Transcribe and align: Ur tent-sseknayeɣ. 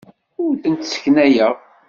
Ur 0.43 0.51
tent-sseknayeɣ. 0.61 1.55